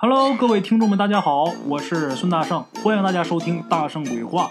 [0.00, 4.48] Hello，各位听众们，大家好，我是孙大圣，欢迎大家收听《大圣鬼话》，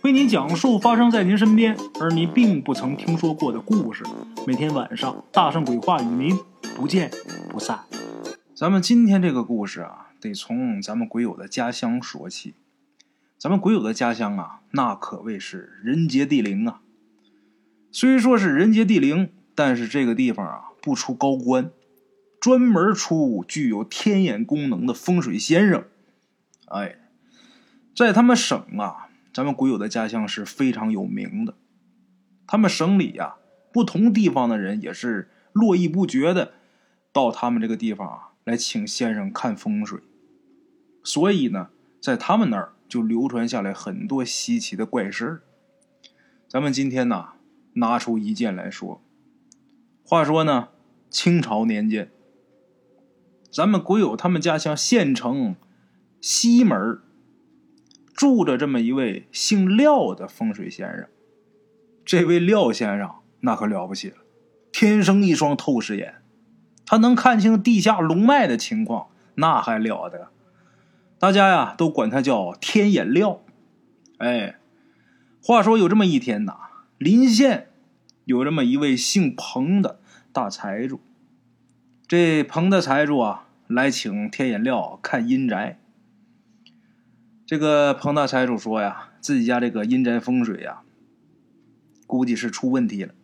[0.00, 4.02] 为您讲述发生在您身边而您并不曾听说过的故事。
[4.46, 6.34] 每天晚上，《大圣鬼话》与您
[6.74, 7.10] 不见
[7.50, 7.80] 不散。
[8.54, 12.54] 咱们今天这个故事啊，得从咱们鬼友的家乡说起。
[13.36, 16.80] 咱们鬼友的家乡啊，那可谓是人杰地灵啊。
[17.92, 21.70] 虽说是人杰地灵，但是这个地方啊，不出高官，
[22.40, 25.84] 专门出具有天眼功能的风水先生。
[26.66, 26.96] 哎，
[27.94, 31.54] 在他们省啊，咱们鬼友的家乡是非常有名的。
[32.46, 33.36] 他们省里呀，
[33.72, 36.54] 不同地方的人也是络绎不绝的
[37.12, 38.26] 到他们这个地方啊。
[38.44, 40.00] 来请先生看风水，
[41.04, 41.68] 所以呢，
[42.00, 45.42] 在他们那儿就流传下来很多稀奇的怪事儿
[46.48, 47.32] 咱们今天呢，
[47.74, 49.02] 拿出一件来说。
[50.02, 50.70] 话说呢，
[51.10, 52.10] 清朝年间，
[53.50, 55.56] 咱们鬼友他们家乡县城
[56.20, 57.00] 西门
[58.14, 61.06] 住着这么一位姓廖的风水先生。
[62.04, 64.16] 这位廖先生那可了不起了，
[64.72, 66.16] 天生一双透视眼。
[66.86, 70.28] 他能看清地下龙脉的情况，那还了得！
[71.18, 73.42] 大家呀都管他叫天眼廖。
[74.18, 74.58] 哎，
[75.42, 76.56] 话说有这么一天呐，
[76.98, 77.70] 临县
[78.24, 80.00] 有这么一位姓彭的
[80.32, 81.00] 大财主。
[82.10, 85.78] 这彭的财主啊，来请天眼料看阴宅。
[87.46, 90.80] 这个彭大财主说呀，自己家这个阴宅风水呀，
[92.08, 93.14] 估计是出问题了，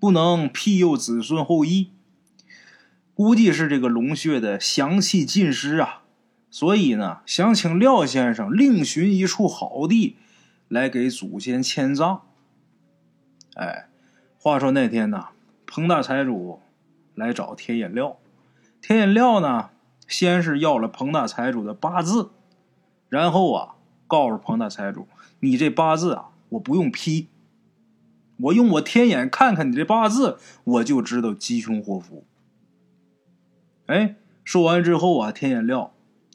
[0.00, 1.92] 不能庇佑子孙后裔。
[3.14, 6.02] 估计是这个龙穴的祥气尽失啊，
[6.50, 10.16] 所以呢，想请廖先生另寻一处好地
[10.66, 12.22] 来给祖先迁葬。
[13.54, 13.86] 哎，
[14.36, 15.28] 话说那天呢，
[15.64, 16.60] 彭大财主
[17.16, 18.18] 来找天眼料，
[18.80, 19.70] 天眼料呢，
[20.06, 22.30] 先是要了彭大财主的八字，
[23.08, 23.74] 然后啊，
[24.06, 25.08] 告诉彭大财主
[25.40, 27.28] ：“你这八字啊，我不用批，
[28.38, 32.24] 我用我天眼看看你这八字，我就知道吉凶祸福。”
[33.86, 35.92] 哎，说完之后啊，天眼料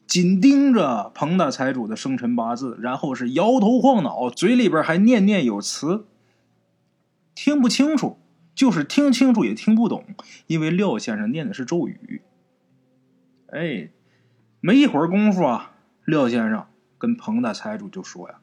[0.08, 6.06] 紧盯着彭大财主的生辰八字，然后是摇头晃脑，嘴里边还念念有词，
[7.36, 8.18] 听不清楚，
[8.62, 10.06] 就是听清楚也听不懂，
[10.46, 12.22] 因为廖先生念的是咒语。
[13.48, 13.90] 哎，
[14.60, 15.72] 没一会儿功夫啊，
[16.06, 16.68] 廖先生
[17.00, 18.36] 跟彭大财主就说呀：“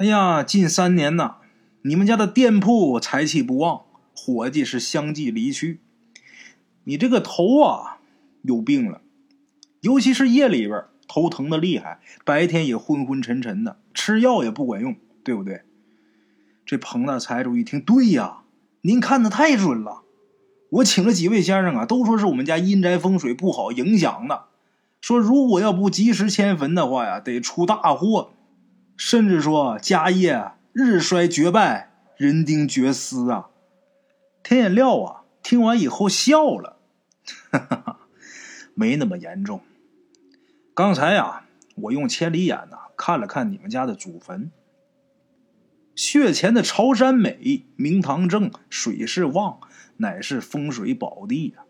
[0.00, 1.36] 哎呀，近三年呐，
[1.82, 3.82] 你们家的店铺财气不旺，
[4.16, 5.80] 伙计是相继离去，
[6.84, 7.98] 你这个头啊。”
[8.40, 9.02] 有病了，
[9.82, 15.60] 尤其是夜里边头疼的厉害，白天也昏昏沉沉的，吃药也不管用，对不对？
[16.64, 18.43] 这彭大财主一听，对呀，
[18.86, 20.02] 您看的太准了。
[20.68, 24.44] 我请了几位先生啊，都说是我们家阴宅风水不好影响的，
[25.00, 28.32] 说如果要不及时迁坟的话呀，得出大祸，
[28.96, 33.48] 甚至说家业日衰绝败，人丁绝嗣啊。
[34.42, 36.76] 天眼料啊，听完以后笑了，
[37.50, 38.00] 哈哈哈。
[38.74, 39.62] 没那么严重。
[40.74, 41.46] 刚才呀，
[41.76, 44.50] 我用千里眼呐看了看你们家的祖坟，
[45.94, 49.60] 穴前的朝山美，明堂正，水势旺，
[49.98, 51.64] 乃是风水宝地呀。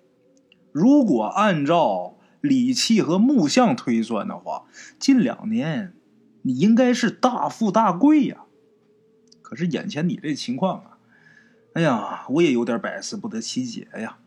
[0.72, 4.64] 如果按照礼器和木相推算的话，
[4.98, 5.94] 近两年
[6.42, 8.44] 你应该是大富大贵呀。
[9.42, 10.98] 可是眼前你这情况啊，
[11.74, 14.18] 哎呀，我也有点百思不得其解呀。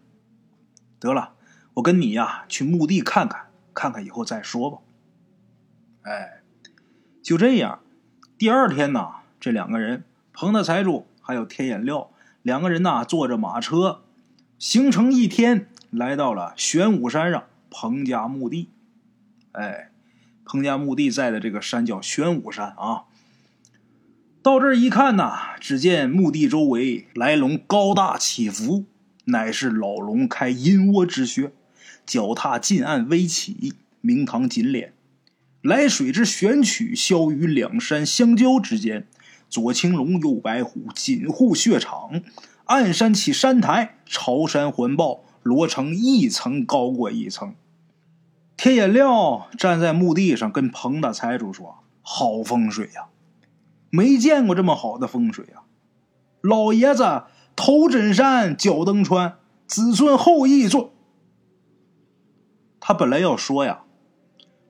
[1.00, 1.34] 得了。
[1.75, 4.79] 我跟你呀去墓地看看，看看以后再说吧。
[6.03, 6.41] 哎，
[7.22, 7.81] 就这样。
[8.38, 9.08] 第二天呢，
[9.39, 10.03] 这两个人，
[10.33, 12.11] 彭大财主还有天眼料，
[12.41, 14.01] 两个人呐坐着马车，
[14.57, 18.69] 行程一天，来到了玄武山上彭家墓地。
[19.51, 19.91] 哎，
[20.45, 23.03] 彭家墓地在的这个山叫玄武山啊。
[24.41, 28.85] 到这儿一看呐，只见墓地周围来龙高大起伏，
[29.25, 31.51] 乃是老龙开阴窝之穴。
[32.05, 34.91] 脚踏近岸微起，明堂紧敛，
[35.61, 39.05] 来水之玄曲消于两山相交之间。
[39.49, 42.22] 左青龙，右白虎，紧护血场。
[42.66, 47.55] 暗山起山台，朝山环抱，罗成一层高过一层。
[48.58, 53.05] 天眼料站在墓地上，跟彭大财主说：“好风水呀，
[53.90, 55.64] 没见过这么好的风水啊！
[56.41, 57.23] 老爷子
[57.55, 60.91] 头枕山，脚蹬川，子孙后裔做。”
[62.82, 63.84] 他本来要说呀，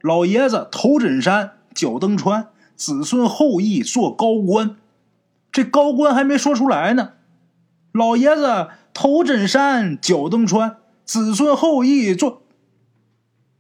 [0.01, 4.77] 老爷子头枕山，脚蹬川，子孙后裔做高官。
[5.51, 7.13] 这高官还没说出来呢。
[7.91, 12.44] 老爷子头枕山，脚蹬川，子孙后裔做。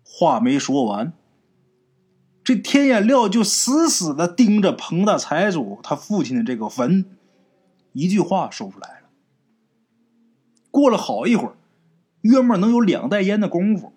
[0.03, 1.13] 话没说完，
[2.43, 7.05] 这天眼料就死死的盯着彭大财主他父亲的这个坟，
[7.93, 9.09] 一句话说不来了。
[10.71, 11.55] 过了好一会儿，
[12.21, 13.93] 约莫能有两袋烟的功夫，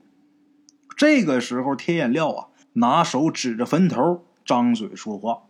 [0.96, 5.42] 这个时候天眼料啊，拿手指着坟头，张嘴说话。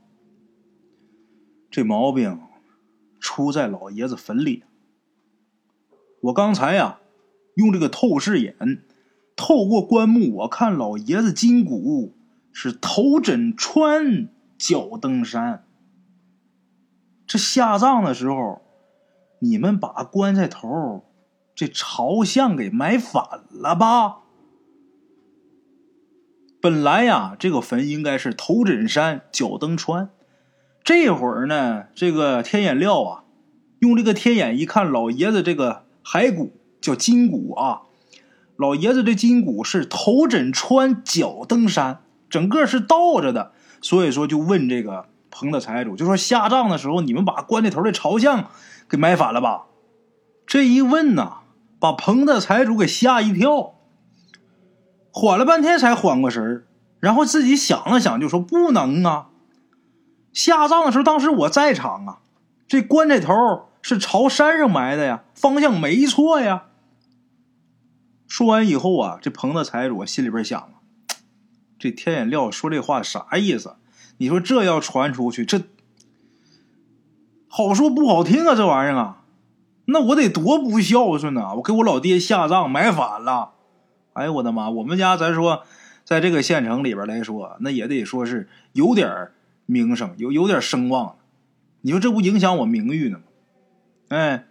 [1.71, 2.41] 这毛病
[3.21, 4.65] 出在老爷子坟里。
[6.23, 7.01] 我刚才呀，
[7.55, 8.83] 用这个透视眼
[9.37, 12.15] 透过棺木，我看老爷子筋骨
[12.53, 14.29] 是头枕川，
[14.59, 15.65] 脚登山。
[17.27, 18.61] 这下葬的时候，
[19.39, 21.05] 你们把棺材头
[21.55, 24.20] 这朝向给埋反了吧？
[26.63, 30.11] 本来呀，这个坟应该是头枕山，脚蹬川。
[30.85, 33.25] 这会儿呢，这个天眼料啊，
[33.79, 37.83] 用这个天眼一看，老爷子这个骸骨叫筋骨啊，
[38.57, 48.51] 老爷子这筋骨是头枕川，脚蹬山，整个是倒着的，所以说就问这个彭的财主，就说下葬的时候你们把棺材头的朝向
[48.87, 49.65] 给埋反了吧？
[50.47, 51.39] 这一问呐，
[51.79, 53.77] 把彭的财主给吓一跳，
[55.13, 56.67] 缓了半天才缓过神儿，
[57.01, 59.29] 然后自己想了想，就说不能啊。
[60.33, 62.19] 下葬的时候，当时我在场啊，
[62.69, 63.35] 这棺材头
[63.83, 66.65] 是朝山上埋的呀，方向没错呀。
[68.29, 70.75] 说完以后啊，这彭大财主心里边想啊，
[71.79, 73.77] 这天眼料说这话啥意思？
[74.19, 75.63] 你说这要传出去，这
[77.49, 79.25] 好说不好听啊，这玩意儿啊，
[79.87, 81.55] 那我得多不孝顺呐！
[81.57, 83.55] 我给我老爹下葬埋反了，
[84.21, 84.71] 哎呦我的妈！
[84.71, 85.65] 我们家咱说，
[86.05, 89.31] 在这个县城里边来说，那也得说是有点。
[89.67, 91.15] 名声有有点声望，
[91.83, 93.25] 你说这不影响我名誉呢吗？
[94.09, 94.47] 哎，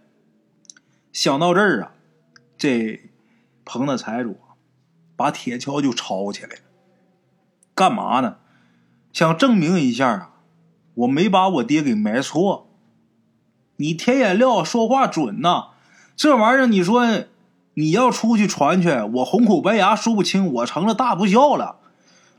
[1.11, 1.91] 想到这儿啊，
[2.57, 3.01] 这
[3.65, 4.39] 彭的财主
[5.17, 6.61] 把铁锹就抄起来了，
[7.75, 8.37] 干嘛呢？
[9.11, 10.33] 想证明一下啊，
[10.93, 12.69] 我没把我爹给埋错。
[13.75, 15.71] 你天眼料说话准呐，
[16.15, 17.05] 这玩意儿你说
[17.79, 21.77] 你要出去传去，我红口白牙说不清，我成了大不孝了。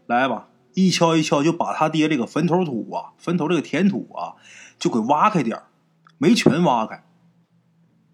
[0.06, 0.48] 来吧。
[0.74, 4.36] 一敲一敲，就把他爹这个坟头土啊，坟头这个填土啊，
[4.78, 5.62] 就给挖开点
[6.18, 7.02] 没全挖开。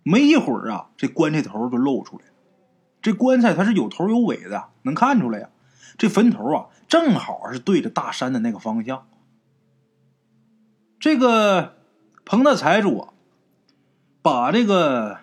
[0.05, 2.33] 没一会儿啊，这棺材头就露出来了。
[3.03, 5.49] 这棺材它是有头有尾的，能看出来呀。
[5.99, 9.05] 这坟头啊，正好是对着大山的那个方向。
[11.01, 11.75] 这个
[12.25, 13.13] 彭大财主啊，
[14.23, 15.19] 把这个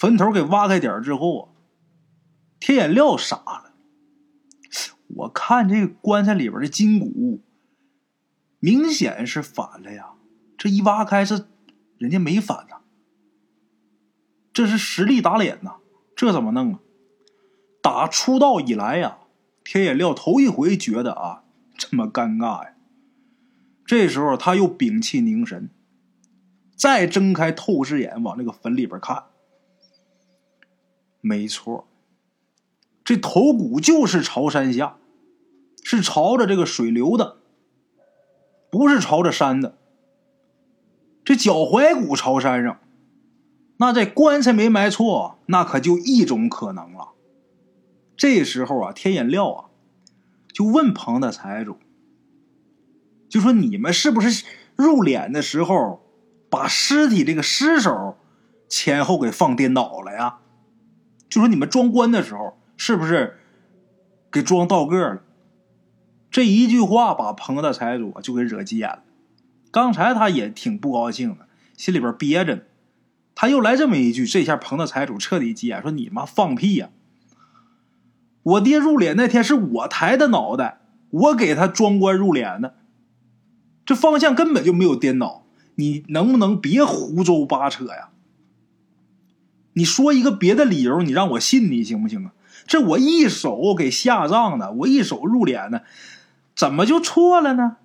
[0.00, 1.48] 坟头给挖开点之后啊，
[2.58, 3.74] 天眼料傻了。
[5.08, 7.42] 我看这棺材里边的筋骨，
[8.60, 10.12] 明显是反了呀！
[10.56, 11.44] 这一挖开，是
[11.98, 12.76] 人家没反呐，
[14.54, 15.74] 这是实力打脸呐！
[16.16, 16.80] 这怎么弄啊？
[17.82, 19.18] 打出道以来呀，
[19.62, 21.44] 天眼料头一回觉得啊
[21.76, 22.72] 这么尴尬呀！
[23.84, 25.68] 这时候他又屏气凝神，
[26.74, 29.24] 再睁开透视眼往那个坟里边看，
[31.20, 31.86] 没错，
[33.04, 34.96] 这头骨就是朝山下。
[35.82, 37.38] 是朝着这个水流的，
[38.70, 39.78] 不是朝着山的。
[41.24, 42.78] 这脚踝骨朝山上，
[43.78, 47.12] 那这棺材没埋错，那可就一种可能了。
[48.14, 49.70] 这时候啊，天眼料啊，
[50.52, 51.78] 就问彭大财主，
[53.28, 54.44] 就说：“你们是不是
[54.76, 56.02] 入殓的时候，
[56.50, 58.16] 把尸体这个尸首
[58.68, 60.38] 前后给放颠倒了呀？
[61.30, 63.38] 就说你们装棺的时候，是不是
[64.30, 65.22] 给装倒个了？”
[66.30, 69.02] 这一句话把彭大财主就给惹急眼了。
[69.70, 71.46] 刚才他也挺不高兴的，
[71.76, 72.62] 心里边憋着呢。
[73.34, 76.90] 他又来这么一句，这下彭大财主彻底急眼，说：“你妈放屁呀！
[78.42, 82.74] 我爹入殓那天是我抬的脑袋，我给他装棺入殓的，
[83.86, 85.46] 这方向根本就没有颠倒。
[85.76, 88.09] 你能不能别胡诌八扯呀？
[89.80, 92.34] 你说一个别的理由，你让我信你行不行啊？
[92.66, 95.84] 这我一手给下葬的，我一手入殓的。”
[96.54, 97.78] 怎么就错了呢？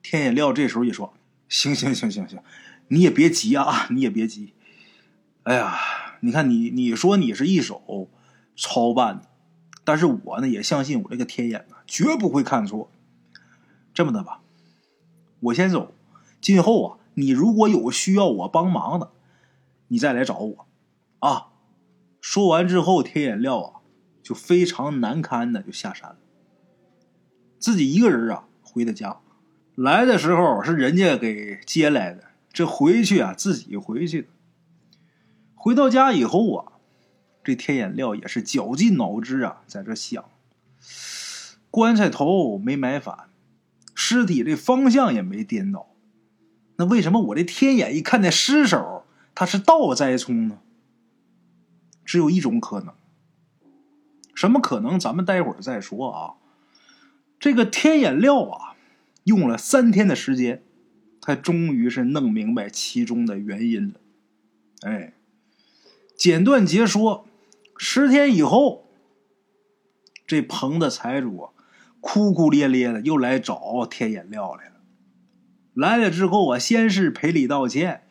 [0.00, 1.12] 天眼料这时候也说
[1.50, 2.38] ：“行行行行行，
[2.86, 4.54] 你也别急啊，你也别急。
[5.42, 5.76] 哎呀，
[6.20, 8.08] 你看你你说你是一手
[8.56, 9.22] 操办的，
[9.82, 12.92] 但是我呢也相信我这个天眼啊，绝不会看错。
[13.92, 14.40] 这么的吧，
[15.40, 15.92] 我先走。
[16.40, 19.10] 今后啊，你如果有需要我帮忙的，
[19.90, 20.66] 你再来找我
[21.20, 21.48] 啊。”
[22.20, 23.80] 说完之后，天眼料啊
[24.22, 26.18] 就非常难堪的就下山了。
[27.58, 29.20] 自己一个人啊，回的家。
[29.74, 34.28] 来的时候是人家给接来的，这回去啊，自己回去。
[35.54, 36.72] 回到家以后啊，
[37.42, 40.22] 这天眼料也是绞尽脑汁啊，在这想：
[41.70, 43.30] 棺材头没埋反，
[43.94, 45.94] 尸体这方向也没颠倒，
[46.76, 48.99] 那为什么我这天眼一看那尸首，
[49.34, 50.58] 它是倒栽葱呢？
[52.04, 52.92] 只有一种可能，
[54.34, 54.98] 什么可能？
[54.98, 56.34] 咱们待会儿再说啊。
[57.38, 58.74] 这个天眼料啊，
[59.24, 60.62] 用了三天的时间，
[61.20, 64.00] 他终于是弄明白其中的原因了。
[64.82, 65.12] 哎，
[66.16, 67.26] 简短截说，
[67.76, 68.86] 十天以后，
[70.26, 71.52] 这棚的财主啊，
[72.00, 74.74] 哭哭咧咧的又来找天眼料来了。
[75.72, 78.02] 来了之后啊，先是赔礼道歉。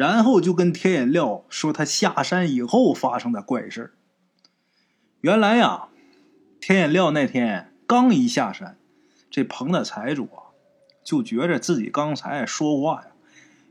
[0.00, 3.92] 然后就跟天眼料说他下山以后发生的怪事
[5.20, 5.88] 原来呀，
[6.58, 8.78] 天眼料那天刚一下山，
[9.30, 10.56] 这棚的财主啊
[11.04, 13.08] 就觉着自己刚才说话呀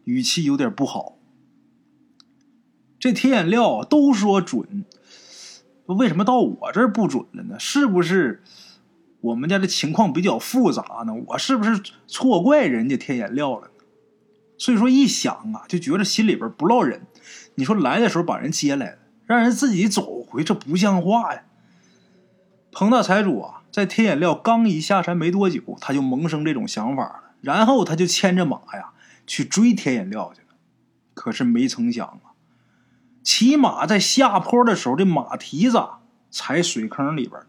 [0.04, 1.18] 语气有点不好。
[3.00, 4.86] 这天眼料都说准，
[5.88, 7.58] 为什么到我这儿不准了呢？
[7.58, 8.44] 是不是
[9.22, 11.14] 我们家的情况比较复杂呢？
[11.30, 13.69] 我是不是错怪人家天眼料了？
[14.60, 17.08] 所以说一想啊，就觉得心里边不落忍。
[17.56, 21.44] 你说来的时候把人接来了，让人自己走回，这不像话呀。
[22.72, 27.24] 彭大财主啊，在天眼料刚一下山没多久，他就萌生这种想法了。
[27.42, 28.92] 然后他就牵着马呀
[29.26, 30.48] 去追天眼料去了。
[31.14, 32.36] 可是没曾想啊，
[33.24, 35.82] 骑马在下坡的时候，这马蹄子
[36.30, 37.42] 踩水坑里边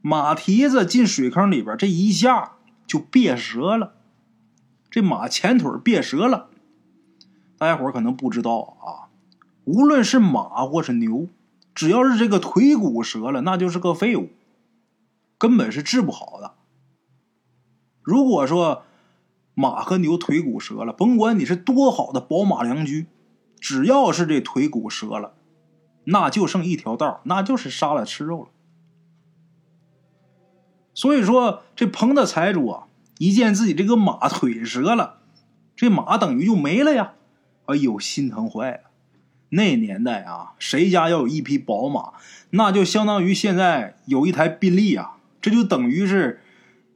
[0.00, 2.52] 马蹄子进水坑里边，这一下
[2.86, 3.94] 就别折了。
[4.92, 6.50] 这马前腿别折了，
[7.56, 9.08] 大家伙可能不知道啊。
[9.64, 11.28] 无论是马或是牛，
[11.74, 14.28] 只要是这个腿骨折了，那就是个废物，
[15.38, 16.52] 根本是治不好的。
[18.02, 18.82] 如果说
[19.54, 23.06] 马和牛腿骨折了，甭管你是多好的宝马良驹，
[23.58, 25.32] 只要是这腿骨折了，
[26.04, 28.48] 那就剩一条道，那就是杀了吃肉了。
[30.92, 32.88] 所以说，这彭的财主啊。
[33.22, 35.20] 一见自己这个马腿折了，
[35.76, 37.12] 这马等于就没了呀！
[37.66, 38.90] 哎呦，心疼坏了。
[39.50, 42.14] 那年代啊，谁家要有一匹宝马，
[42.50, 46.40] 那就相当于现在有一台宾利啊，这就等于是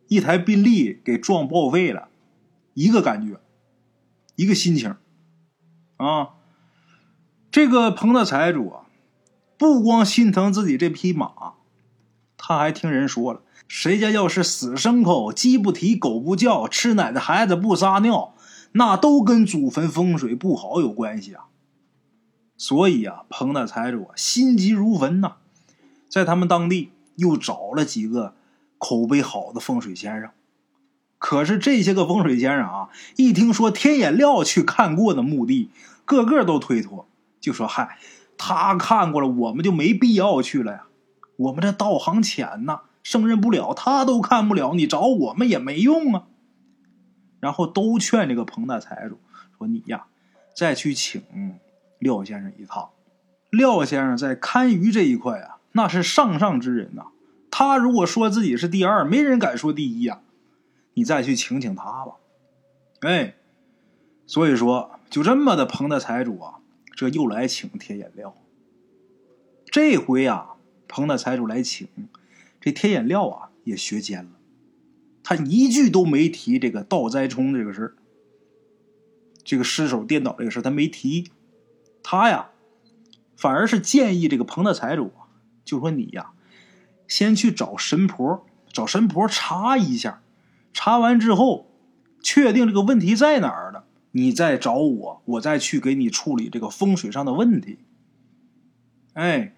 [0.09, 2.09] 一台宾利给撞报废了，
[2.75, 3.39] 一个感觉，
[4.35, 4.97] 一个心情
[5.99, 6.31] 啊。
[7.53, 8.87] 这个彭大财主啊，
[9.57, 11.53] 不光心疼自己这匹马，
[12.37, 13.43] 他还听人说了。
[13.69, 18.35] 谁家要是死牲口，鸡不啼，狗不叫，吃奶的孩子不撒尿，
[18.73, 21.47] 那都跟祖坟风水不好有关系啊。
[22.57, 25.33] 所以啊，彭大财主心急如焚呐，
[26.09, 28.35] 在他们当地又找了几个
[28.79, 30.31] 口碑好的风水先生。
[31.19, 35.71] 可是这些个风水先生啊，一听说天眼料去看过的墓地，
[36.05, 37.09] 个个都推脱，
[37.41, 37.99] 就说：“嗨，
[38.39, 40.87] 他看过了，我们就没必要去了呀。
[41.37, 46.27] 我们这道行浅呐。”胜任不了，他都看不了，你找我们也没用啊。
[47.39, 49.21] 然后都劝这个彭大财主
[49.57, 50.07] 说：“你呀，
[50.57, 51.23] 再去请
[52.01, 52.91] 廖先生一趟。
[53.51, 57.07] 廖先生在堪舆这一块啊，那是上上之人呐。
[57.49, 60.21] 他如果说自己是第二，没人敢说第一呀。
[60.95, 62.15] 你再去请请他吧。”
[63.03, 63.37] 哎，
[64.27, 66.55] 所以说就这么的，彭大财主啊，
[66.97, 68.35] 这又来请铁眼料。
[69.67, 70.57] 这回啊，
[70.89, 71.87] 彭大财主来请。
[72.67, 74.31] 这天眼料啊也学尖了，
[75.23, 77.95] 他一句都没提这个倒栽葱这个事，
[79.45, 81.31] 这个失手颠倒这个事他没提，
[82.03, 82.51] 他呀
[83.37, 85.13] 反而是建议这个彭大财主，
[85.65, 86.33] 就说你呀
[87.07, 90.21] 先去找神婆，找神婆查一下，
[90.73, 91.71] 查完之后
[92.21, 97.79] 确定这个问题在哪儿了，你再找我，我再去给你处理这个风水上的问题。
[99.13, 99.53] 哎。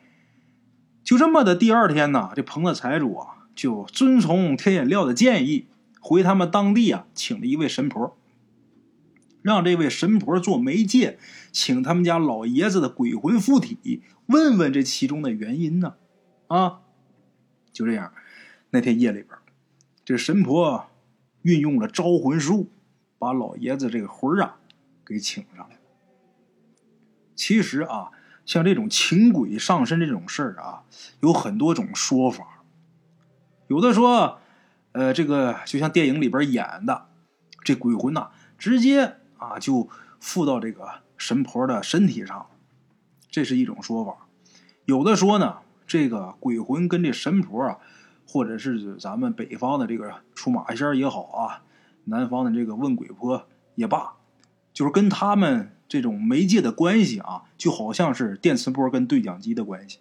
[1.08, 5.66] 就这么的，第二天呢，这棚子财主啊，就遵从天眼料的建议，
[6.02, 8.14] 回他们当地啊，请了一位神婆，
[9.40, 11.18] 让这位神婆做媒介，
[11.50, 15.94] 请他们家老爷子的鬼魂附体，问问这其中的原因呢。
[16.48, 16.80] 啊，
[17.72, 18.12] 就这样，
[18.68, 19.30] 那天夜里边，
[20.04, 20.90] 这神婆
[21.40, 22.68] 运用了招魂术，
[23.18, 24.56] 把老爷子这个魂啊
[25.06, 25.80] 给请上来了。
[27.34, 28.10] 其实啊。
[28.48, 30.82] 像这种请鬼上身这种事儿啊，
[31.20, 32.62] 有很多种说法。
[33.66, 34.38] 有的说，
[34.92, 37.08] 呃，这个就像电影里边演的，
[37.62, 40.88] 这鬼魂呐，直接啊就附到这个
[41.18, 42.46] 神婆的身体上，
[43.30, 44.26] 这是一种说法。
[44.86, 47.76] 有的说呢，这个鬼魂跟这神婆啊，
[48.26, 51.64] 或者是咱们北方的这个出马仙也好啊，
[52.04, 54.14] 南方的这个问鬼婆也罢，
[54.72, 55.74] 就是跟他们。
[55.88, 59.98] 这种媒介的关系啊，就好像是电磁波跟对讲机的关系。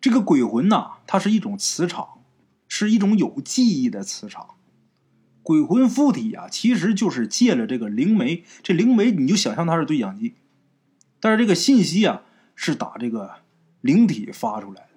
[0.00, 2.20] 这个鬼魂呐，它是一种磁场，
[2.68, 4.50] 是一种有记忆的磁场。
[5.42, 8.44] 鬼魂附体啊，其实就是借了这个灵媒。
[8.64, 10.34] 这灵媒你就想象它是对讲机，
[11.20, 12.22] 但是这个信息啊
[12.56, 13.36] 是打这个
[13.80, 14.88] 灵体发出来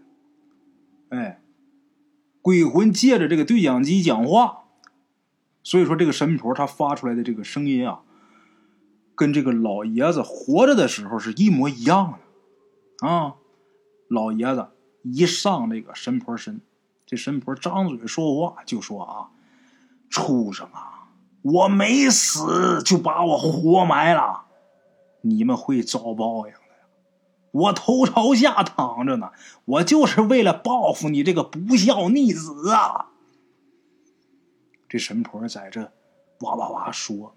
[1.10, 1.18] 的。
[1.18, 1.42] 哎，
[2.42, 4.64] 鬼魂借着这个对讲机讲话，
[5.62, 8.02] 所以说这个神婆她发出来的这个声音啊，
[9.20, 12.18] 跟这个老爷子活着的时候是一模一样
[13.02, 13.36] 的啊。
[14.08, 14.70] 老爷子
[15.04, 16.62] 一上这个神婆身，
[17.06, 19.32] 这神婆张嘴说话就说啊。
[20.10, 21.10] 畜生啊！
[21.44, 24.46] 我没死就把我活埋了，
[25.22, 26.88] 你们会遭报应的呀！
[27.52, 29.32] 我头朝下躺着呢，
[29.66, 33.10] 我就是为了报复你这个不孝逆子啊！
[34.88, 35.92] 这神婆在这
[36.40, 37.36] 哇哇哇说，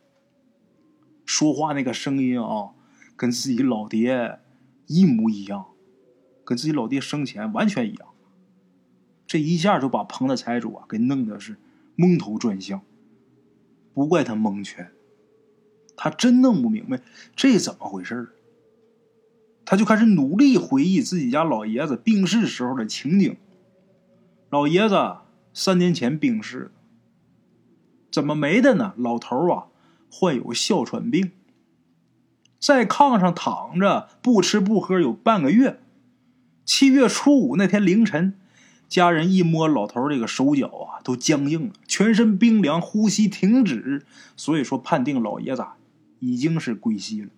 [1.35, 2.73] 说话那个声音啊，
[3.17, 4.39] 跟自己老爹
[4.87, 5.65] 一模一样，
[6.45, 8.09] 跟自己老爹生前完全一样。
[9.27, 11.57] 这一下就把彭的财主啊给弄的是。
[11.95, 12.83] 蒙头转向，
[13.95, 14.93] 不怪他蒙圈，
[15.97, 17.01] 他真弄不明白
[17.35, 18.31] 这怎么回事
[19.65, 23.37] 他就开始努力回忆自己家老爷子病逝时候的情景。
[24.51, 25.17] 老爷子
[25.55, 26.73] 三年前病逝，
[28.11, 28.95] 怎么没的呢？
[28.97, 29.69] 老头啊，
[30.12, 31.33] 患有哮喘病，
[32.61, 35.81] 在炕上躺着不吃不喝有半个月。
[36.66, 38.38] 七月初五那天凌晨。
[38.88, 44.04] 家人一摸老头这个手脚啊，都僵硬了，全身冰凉，呼吸停止。
[44.37, 45.64] 所以说，判定老爷子
[46.19, 47.31] 已经是归西了。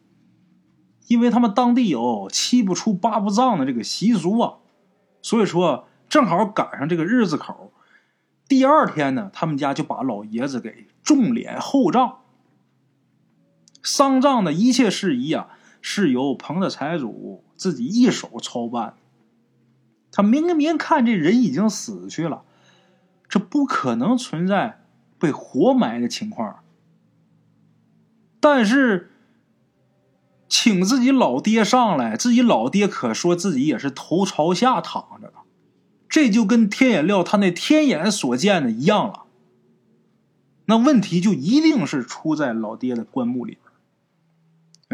[1.07, 4.55] 因为他们当地有七不出八不葬的这个习俗啊，
[5.23, 7.73] 所以说正好赶上这个日子口。
[8.49, 12.19] 第二天呢，他们家就把老爷子给重殓厚葬。
[13.85, 15.49] 丧葬的一切事宜啊，
[15.81, 18.95] 是由彭的财主自己一手操办。
[20.11, 22.43] 他明明看这人已经死去了，
[23.29, 24.81] 这不可能存在
[25.19, 26.61] 被活埋的情况。
[28.41, 29.11] 但是，
[30.49, 35.35] 请自己老爹上来，自己老爹可说自己也是头朝下躺着的，
[36.09, 39.25] 这就跟天眼料他那天眼所见的一样了。
[40.67, 43.59] 那问题就一定是出在老爹的棺木里。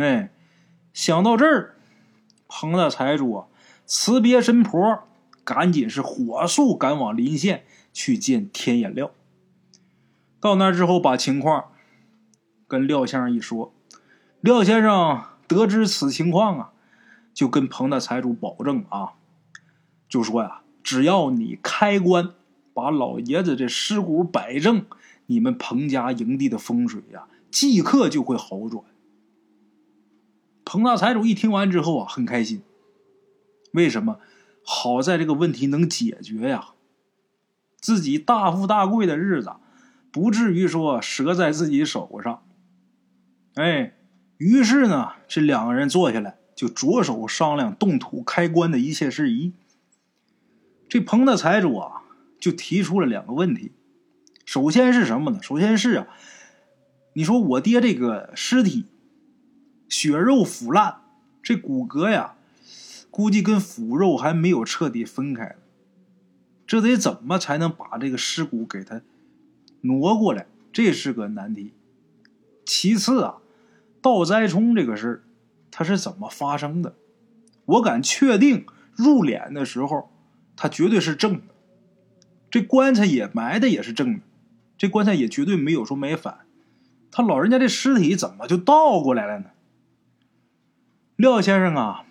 [0.00, 0.32] 哎，
[0.92, 1.76] 想到这儿，
[2.48, 3.46] 彭大财主啊，
[3.86, 5.04] 辞别神婆。
[5.42, 9.10] 赶紧是火速赶往临县去见天眼廖。
[10.38, 11.72] 到那之后，把情况
[12.68, 13.72] 跟廖先生一说，
[14.42, 16.72] 廖先生得知此情况啊，
[17.34, 19.14] 就跟彭大财主保证啊，
[20.08, 22.30] 就说呀，只要你开棺
[22.72, 24.84] 把老爷子这尸骨摆正，
[25.26, 28.84] 你们彭家营地的风水呀，即刻就会好转。
[30.72, 32.62] 彭大财主一听完之后啊，很开心，
[33.72, 34.20] 为什么？
[34.62, 36.74] 好在这个问题能解决呀，
[37.80, 39.54] 自己大富大贵的日子
[40.12, 42.44] 不至于说折在自己手上。
[43.54, 43.96] 哎，
[44.36, 49.54] 于是呢，这两个人坐下来就着手商量动土开棺的一切事宜。
[50.88, 52.02] 这彭大财主啊，
[52.38, 53.72] 就提出了两个问题。
[54.44, 55.42] 首先是什么呢？
[55.42, 56.06] 首先是啊，
[57.14, 58.86] 你说我爹这个尸体
[59.90, 61.02] 血肉腐烂，
[61.42, 62.36] 这骨骼呀。
[63.10, 65.56] 估计跟腐肉还没有彻底分开，
[66.64, 69.02] 这得怎么才能把这个尸骨给它
[69.80, 70.46] 挪过来？
[70.72, 71.72] 这是个难题。
[72.64, 73.38] 其次啊，
[74.00, 75.24] 倒栽葱这个事，
[75.72, 76.94] 它是怎么发生的？
[77.64, 80.08] 我敢确定，入殓的时候，
[80.54, 81.54] 它绝对是正的，
[82.48, 84.20] 这棺材也埋的也是正的，
[84.78, 86.46] 这棺材也绝对没有说埋反。
[87.10, 89.46] 他老人家这尸体怎么就倒过来了呢？
[91.20, 92.06] 廖先生啊。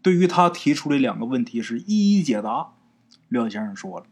[0.00, 2.68] 对于他提出的两个问题是一一解答。
[3.28, 4.06] 廖先生说了：“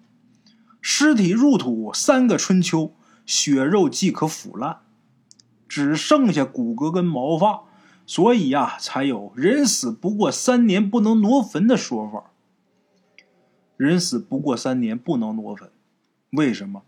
[0.83, 2.92] 尸体入土三个春秋，
[3.25, 4.81] 血肉即可腐烂，
[5.68, 7.62] 只剩下骨骼跟毛发，
[8.07, 12.33] 所以呀，才有人死不过三年不能挪坟的说法。
[13.77, 15.70] 人死不过三年不能挪坟，
[16.31, 16.83] 为什么？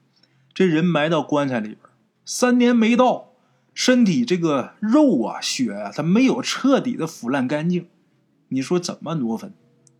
[0.52, 1.78] 这人埋到棺材里边，
[2.24, 3.28] 三年没到，
[3.76, 7.86] 身体这个肉啊、血啊，它没有彻底的腐烂干净。”
[8.48, 9.52] 你说怎么挪坟？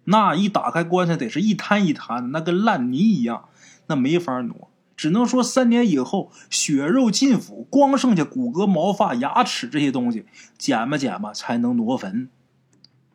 [0.05, 3.49] 那一打开棺材，得是一滩一滩的，那跟烂泥一样，
[3.89, 4.71] 那没法挪。
[4.97, 10.25] 只能说三年以后，血肉尽腐，光剩下骨骼、毛发、牙齿这些东西，
[10.57, 12.31] 捡吧捡吧才能挪坟。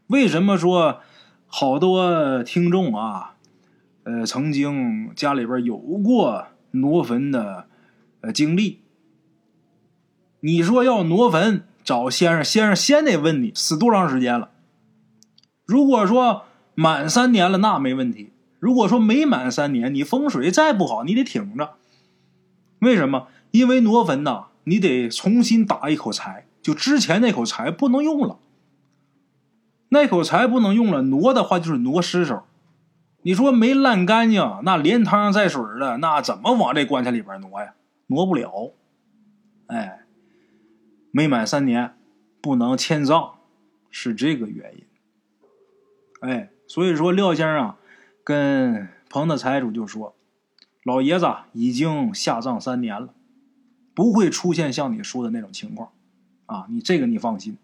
[0.07, 0.99] 为什么说
[1.47, 3.35] 好多听众啊，
[4.03, 7.67] 呃，曾经家里边有过挪坟的
[8.19, 8.81] 呃经历？
[10.41, 14.49] 你说要挪坟，找先生，先生先得问你死多长时间了。
[15.65, 16.43] 如果说
[16.75, 18.33] 满三年了，那没问题。
[18.59, 21.75] 如果说没满三年，你风水再不好，你得挺着。
[22.79, 23.27] 为什么？
[23.51, 28.37] 因为挪坟呐，你得重新打一口柴，就之前那口柴不能用了。
[29.89, 32.43] 那口柴不能用了，挪的话就是挪尸首。
[33.23, 37.75] 你说没烂干净，那连汤带水的，那怎么往这棺材里边挪呀？
[38.07, 38.73] 挪不了。
[39.67, 39.99] 哎，
[41.11, 41.95] 没满三年
[42.41, 43.35] 不能迁葬，
[43.89, 44.85] 是这个原因。
[46.21, 47.77] 哎，所以说廖先生啊，
[48.23, 50.15] 跟彭的财主就说
[50.83, 53.13] ：“老爷子已经下葬三年了，
[53.93, 55.91] 不会出现像你说的那种情况。
[56.45, 57.57] 啊，你这个你放心。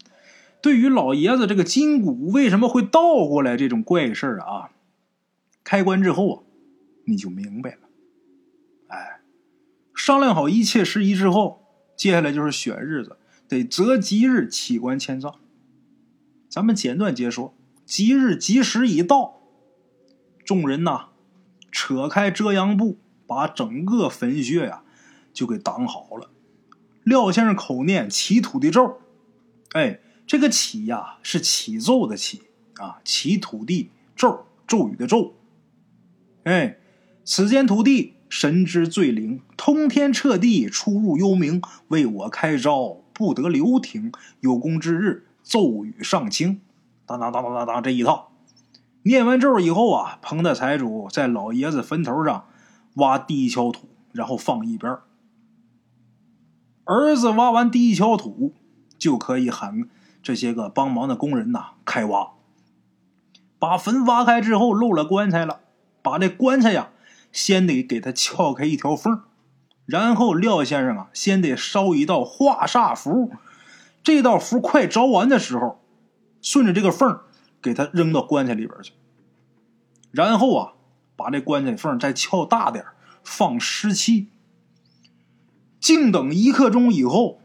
[0.62, 4.72] 对于老爷子这个筋骨为什么会倒过来这种怪事儿啊？”
[5.64, 6.44] 开棺之后啊，
[7.06, 7.80] 你就明白了。
[8.88, 9.20] 哎，
[9.94, 11.64] 商量好一切事宜之后，
[11.96, 15.36] 接下来就是选日子，得择吉日起棺迁葬。
[16.50, 17.54] 咱们简短截说，
[17.86, 19.42] 吉日吉时已到，
[20.44, 21.10] 众人呐，
[21.72, 24.84] 扯开遮阳布，把整个坟穴呀
[25.34, 26.30] 就给挡好了。
[27.04, 29.00] 廖先生口念起土地咒，
[29.74, 32.44] 哎，这个起呀是起奏的起
[32.76, 35.36] 啊，起土地咒，咒语的咒。
[36.44, 36.80] 哎，
[37.24, 44.12] 此间土地神之最灵，通天彻地，出入幽冥，为我开招，不得留停。
[44.42, 46.62] 有功之日，奏语上清。
[47.08, 48.32] 当当当当当当，这一套
[49.02, 52.46] 念完咒以后啊，彭大财主在老爷子坟头上
[52.94, 54.98] 挖第一锹土，然后放一边。
[56.84, 58.54] 儿子挖完第一锹土，
[59.00, 59.90] 就可以喊
[60.22, 62.34] 这些个帮忙的工人呐开挖。
[63.58, 65.62] 把坟挖开之后，漏了棺材了。
[66.04, 66.92] 把这棺材呀，
[67.32, 69.24] 先得给他撬开一条缝，
[69.88, 73.32] 然后廖先生啊，先得烧一道化煞符。
[74.04, 75.82] 这道符快着完的时候，
[76.42, 77.22] 顺着这个缝
[77.62, 78.92] 给他扔到棺材里边去。
[80.12, 80.74] 然后啊，
[81.16, 82.86] 把这棺材缝再撬大点
[83.24, 84.28] 放湿气。
[85.80, 87.40] 静等一刻钟以后，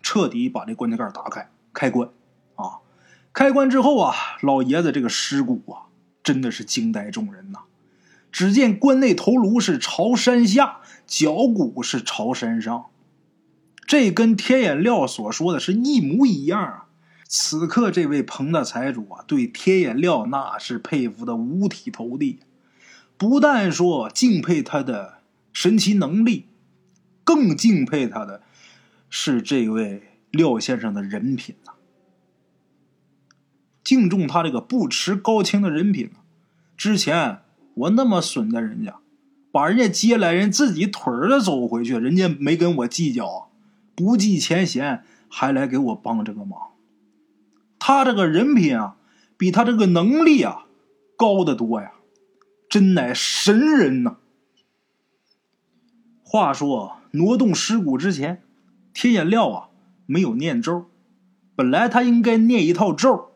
[0.00, 2.10] 彻底把这棺材盖打开，开棺。
[2.54, 2.78] 啊，
[3.32, 5.90] 开棺之后啊，老爷子这个尸骨啊，
[6.22, 7.60] 真的是惊呆众人呐。
[8.38, 12.84] 只见棺内头颅是朝山下，脚骨是朝山上，
[13.84, 16.86] 这跟天眼料所说的是一模一样啊！
[17.26, 22.38] 此刻这位彭大财主啊，对天眼料那是佩服的五体投地，
[23.16, 25.18] 不但说敬佩他的
[25.52, 26.46] 神奇能力，
[27.24, 28.42] 更敬佩他的
[29.10, 31.72] 是这位廖先生的人品呐，
[33.82, 36.22] 敬重他这个不持高清的人品啊
[36.76, 37.40] 之前。
[37.78, 38.96] 我那么损待人家，
[39.52, 43.50] 把人家接来，人自己腿儿着走回去，人家没跟我计较，
[43.94, 46.58] 不计前嫌，还来给我帮这个忙。
[47.78, 48.96] 他这个人品啊，
[49.36, 50.66] 比他这个能力啊
[51.16, 51.92] 高得多呀，
[52.68, 54.16] 真乃神人呐。
[56.24, 58.42] 话说挪动尸骨之前，
[58.92, 59.68] 天眼料啊
[60.06, 60.86] 没有念咒，
[61.54, 63.27] 本来他应该念一套咒。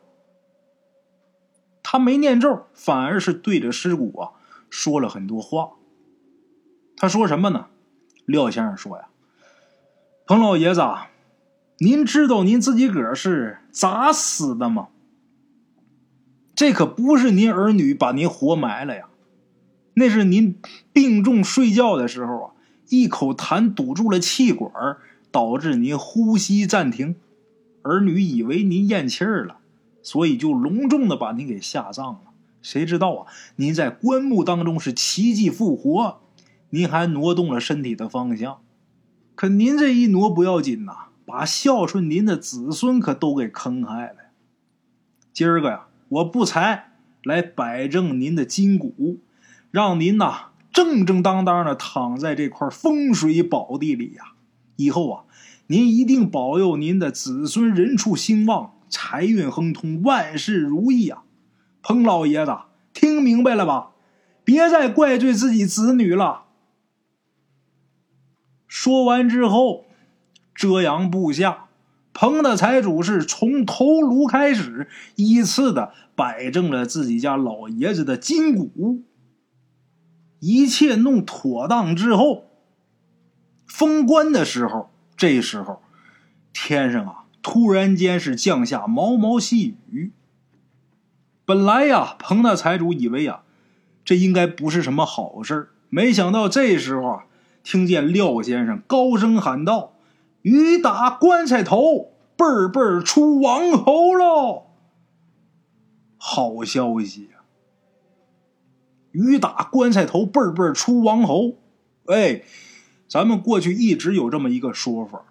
[1.93, 4.31] 他没念咒，反而是对着尸骨啊
[4.67, 5.73] 说了很多话。
[6.97, 7.67] 他说什么呢？
[8.25, 9.09] 廖先生说呀
[10.25, 10.81] ：“彭老爷子，
[11.77, 14.87] 您知道您自己个儿是咋死的吗？
[16.55, 19.07] 这可不是您儿女把您活埋了呀，
[19.93, 20.59] 那是您
[20.91, 22.51] 病重睡觉的时候啊，
[22.89, 24.97] 一口痰堵住了气管，
[25.29, 27.17] 导致您呼吸暂停，
[27.83, 29.59] 儿女以为您咽气儿了。”
[30.03, 32.19] 所以就隆重的把您给下葬了。
[32.61, 33.31] 谁知道啊？
[33.55, 36.21] 您在棺木当中是奇迹复活，
[36.69, 38.59] 您还挪动了身体的方向。
[39.35, 44.17] 可您这一挪不要紧呐，把孝顺您的子孙可都给坑害了。
[45.33, 46.91] 今儿个呀，我不才
[47.23, 49.19] 来摆正您的筋骨，
[49.71, 54.33] 让您呐正正当当的躺在这块风水宝地里呀。
[54.75, 55.23] 以后啊，
[55.67, 58.72] 您一定保佑您的子孙人畜兴旺。
[58.93, 61.23] 财运亨通，万事如意啊！
[61.81, 62.55] 彭老爷子，
[62.93, 63.89] 听明白了吧？
[64.43, 66.43] 别再怪罪自己子女了。
[68.67, 69.85] 说完之后，
[70.53, 71.69] 遮阳布下，
[72.13, 79.01] 彭的财主是从头颅开始，依次的摆正了自己家老爷子的筋骨。
[80.39, 82.45] 一切弄妥当之后，
[83.65, 85.81] 封棺的时候，这时候
[86.53, 87.25] 天上啊！
[87.43, 90.11] 突然间是降下毛毛细雨。
[91.45, 93.43] 本来呀，彭大财主以为呀，
[94.03, 97.25] 这应该不是什么好事没想到这时候啊，
[97.63, 99.93] 听见廖先生高声喊道
[100.41, 104.63] ：“雨打棺材头，辈儿辈儿出王侯喽！”
[106.17, 107.43] 好消息呀！
[109.11, 111.57] 雨打棺材头，辈辈出王侯。
[112.05, 112.41] 哎，
[113.07, 115.25] 咱们过去一直有这么一个说法，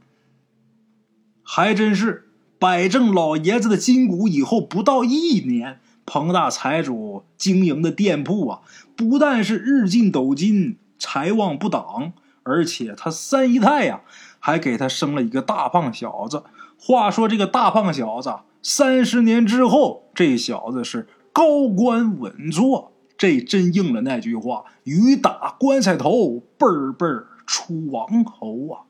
[1.54, 8.60] 还真是摆正老爷子的筋骨以后，不到一年，彭大财主经营的店铺啊，
[8.96, 14.00] 不但是日进斗金，财旺不挡，而且他三姨太呀，
[14.40, 16.42] 还给他生了一个大胖小子。
[16.80, 28.88] 话说这个大胖小子，三十年之后，这小子是高官稳坐，这真应了那句话：“雨打棺材头，辈儿辈儿出王侯啊！”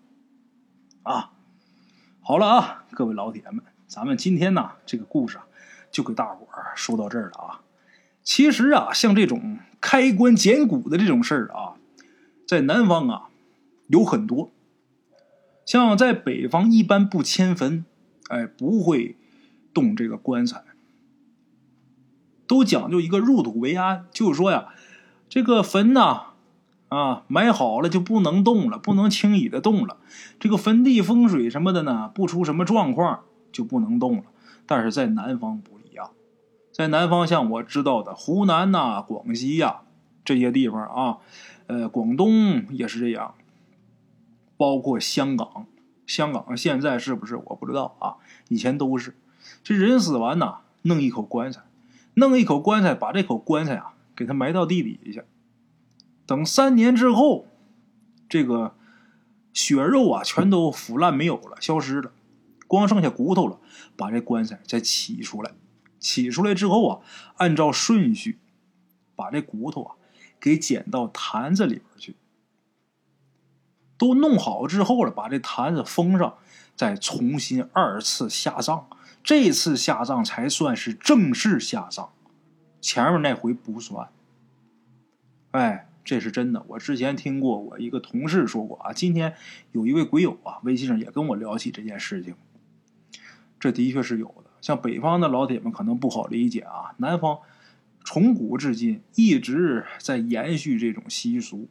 [1.02, 1.30] 啊，
[2.24, 5.46] 好了啊，各位老铁们，咱们今天呢这个故事啊，
[5.90, 7.60] 就给大伙儿说到这儿了啊。
[8.22, 11.74] 其实啊，像这种开棺捡骨的这种事儿啊，
[12.46, 13.28] 在南方啊
[13.88, 14.52] 有很多。
[15.66, 17.84] 像在北方，一般不迁坟，
[18.28, 19.16] 哎，不会
[19.74, 20.62] 动这个棺材，
[22.46, 24.68] 都讲究一个入土为安，就是说呀，
[25.28, 26.31] 这个坟呐，啊，
[26.96, 29.96] 啊埋好了就不能动了，不能轻易的动了。
[30.38, 34.24] 这个坟地风水什么的呢，不出什么状况就不能动了。
[34.66, 36.10] 但是在南方不一样，
[36.70, 39.80] 在南方像我知道的湖南呐、广西呀
[40.24, 41.18] 这些地方啊，
[41.66, 43.34] 呃，广东也是这样。
[44.56, 45.66] 包括香港，
[46.06, 48.16] 香港现在是不是我不知道啊？
[48.48, 49.16] 以前都是，
[49.64, 51.62] 这人死完呐，弄一口棺材，
[52.14, 55.22] 弄一口棺材，把这口棺材啊给他埋到地底下，
[56.32, 57.46] 等三年之后，
[58.26, 58.74] 这个
[59.52, 62.10] 血肉啊全都腐烂没有了，消失了，
[62.66, 63.60] 光剩下骨头了，
[63.98, 65.52] 把这棺材再起出来，
[65.98, 67.00] 起出来之后啊，
[67.36, 68.38] 按照顺序
[69.14, 69.96] 把这骨头啊
[70.40, 72.16] 给捡到坛子里边去。
[73.98, 76.38] 都弄好之后了，把这坛子封上，
[76.74, 78.88] 再重新二次下葬。
[79.22, 82.08] 这次下葬才算是正式下葬，
[82.80, 84.08] 前面那回不算。
[85.50, 86.64] 哎，这是真的。
[86.68, 88.92] 我之前听过，我一个同事说过啊。
[88.92, 89.34] 今天
[89.72, 92.34] 有一位鬼友啊，微信上也跟我聊起这件事情。
[93.60, 94.50] 这的确是有的。
[94.60, 97.38] 像北方的老铁们可能不好理解啊，南方
[98.04, 101.68] 从古至今一直在延续这种习俗。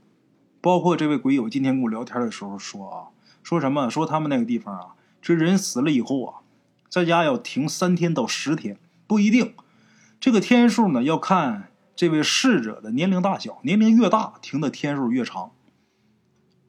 [0.61, 3.07] 包括这位鬼友今天跟我聊天的时候说啊，
[3.41, 3.89] 说什么？
[3.89, 4.87] 说他们那个地方啊，
[5.21, 6.39] 这人死了以后啊，
[6.87, 9.53] 在家要停三天到十天，不一定。
[10.19, 15.51] 这个天数呢，要看这位逝者的年龄大小，年龄越大，停的天数越长。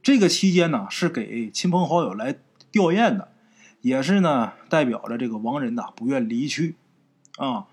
[0.02, 2.38] 这个期间呢，是给亲朋好友来
[2.70, 3.32] 吊唁的，
[3.80, 6.76] 也是呢，代表着这个亡人呐不愿离去
[7.36, 7.66] 啊。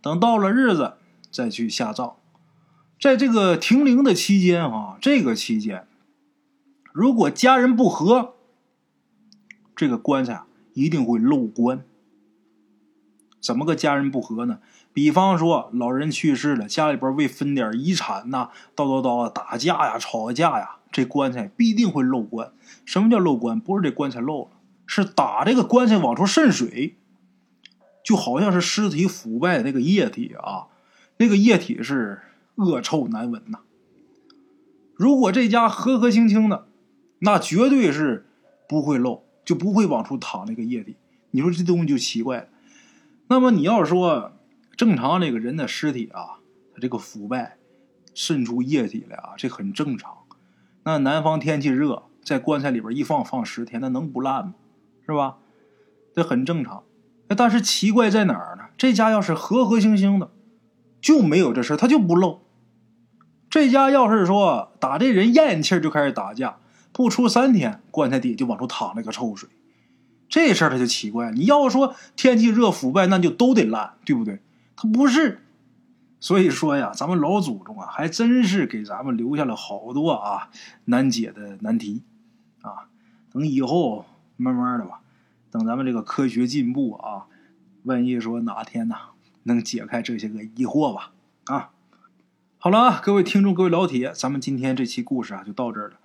[0.00, 0.94] 等到了日子
[1.30, 2.16] 再去下葬。
[3.00, 5.88] 在这个停灵的期间啊，这个期间，
[6.92, 8.34] 如果家人不和，
[9.74, 10.42] 这个棺材
[10.74, 11.84] 一定会漏棺。
[13.40, 14.60] 怎么个家人不和呢？
[14.92, 22.52] 比方说老人去世了，家里边为分点遗产呐，叨叨叨啊打架呀、吵架呀，这棺材必定会漏棺。
[22.84, 23.58] 什么叫漏棺？
[23.60, 24.50] 不是这棺材漏了，
[24.86, 26.96] 是打这个棺材往出渗水，
[28.04, 30.66] 就好像是尸体腐败的那个液体啊，
[31.18, 32.20] 那个液体是。
[32.56, 33.60] 恶臭难闻呐！
[34.94, 36.66] 如果这家和和清清的，
[37.20, 38.26] 那绝对是
[38.68, 40.96] 不会漏，就不会往出淌那个液体。
[41.30, 42.48] 你说这东西就奇怪了。
[43.28, 44.32] 那么你要说
[44.76, 46.40] 正常这个人的尸体啊，
[46.74, 47.58] 他这个腐败
[48.14, 50.18] 渗出液体来啊，这很正常。
[50.84, 54.54] 那南方天气热，在棺材里边一放放十天，那能不烂吗？
[55.06, 55.36] 是吧？
[56.14, 56.84] 这很正常。
[57.36, 58.64] 但是奇怪在哪儿呢？
[58.76, 60.30] 这家要是和和兴兴的。
[61.00, 62.42] 就没有这事他就不漏。
[63.50, 66.58] 这家要是说打这人咽气就开始打架，
[66.92, 69.48] 不出三天，棺材底就往出淌那个臭水，
[70.28, 71.30] 这事儿他就奇怪。
[71.32, 74.40] 你要说天气热腐败，那就都得烂，对不对？
[74.82, 75.40] 他不是，
[76.18, 80.50] 所以说呀，咱们老祖宗啊，还真是给咱们留下了好多啊
[80.86, 82.02] 难解的难题
[82.62, 82.90] 啊。
[83.30, 84.04] 等以后
[84.36, 85.00] 慢慢的吧，
[85.52, 87.26] 等咱们这个科学进步啊，
[87.84, 88.96] 万一说哪天呢？
[89.44, 91.12] 能解开这些个疑惑吧？
[91.44, 91.70] 啊，
[92.58, 95.96] 好了，各位听众，各位老铁，咱们今天这期故事啊就到这儿了。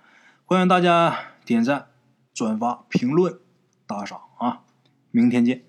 [0.44, 1.88] 欢迎大家点赞、
[2.32, 3.40] 转发、评论、
[3.88, 4.60] 打赏啊！
[5.10, 5.67] 明天见。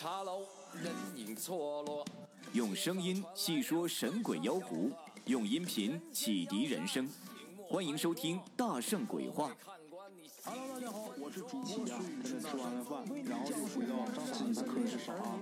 [0.00, 2.02] 茶楼人影错落
[2.54, 4.90] 用声音细说神鬼妖狐，
[5.26, 7.06] 用音频启迪人生。
[7.68, 9.50] 欢迎收听《大圣鬼话》。
[10.42, 11.88] Hello，大家好，我是主播孙宇。
[12.24, 15.38] 现在吃完了饭，然后就回到自己的课室上啊。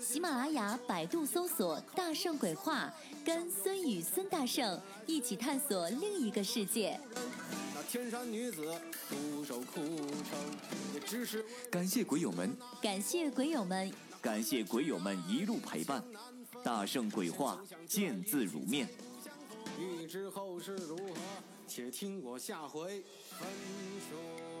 [0.00, 2.92] 喜马拉雅、百度搜索“大圣鬼话”，
[3.24, 6.98] 跟孙宇、孙大圣一起探索另一个世界。
[7.74, 8.74] 那天山女子
[9.08, 10.38] 独守孤城，
[10.94, 13.92] 也只是感谢鬼友们，感谢鬼友们。
[14.20, 16.02] 感谢鬼友们一路陪伴，
[16.64, 18.88] 大圣鬼话，见字如面。
[19.78, 21.14] 欲知后事如何，
[21.66, 23.02] 且听我下回
[23.38, 23.48] 分
[24.08, 24.55] 说。